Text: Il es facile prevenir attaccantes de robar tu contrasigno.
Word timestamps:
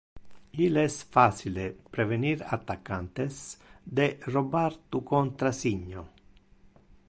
Il 0.67 0.77
es 0.83 0.95
facile 1.15 1.65
prevenir 1.97 2.33
attaccantes 2.57 3.37
de 4.01 4.09
robar 4.37 4.73
tu 4.89 5.03
contrasigno. 5.15 6.09